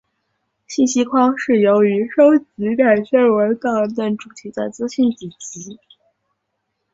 [0.65, 5.77] 信息框是由于收集展现文档等主题的资讯子集。